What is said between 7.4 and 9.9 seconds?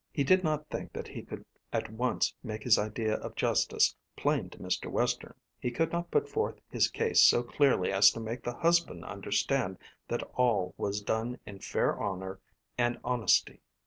clearly as to make the husband understand